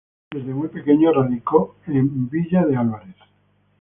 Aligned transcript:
Desde 0.31 0.51
muy 0.51 0.69
pequeño 0.69 1.11
radicó 1.13 1.75
en 1.85 2.27
Villa 2.27 2.65
de 2.65 2.75
Álvarez. 2.75 3.15